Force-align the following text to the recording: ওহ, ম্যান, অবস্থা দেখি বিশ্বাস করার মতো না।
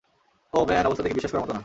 ওহ, 0.55 0.63
ম্যান, 0.69 0.83
অবস্থা 0.87 1.03
দেখি 1.03 1.15
বিশ্বাস 1.17 1.31
করার 1.33 1.43
মতো 1.43 1.53
না। 1.55 1.59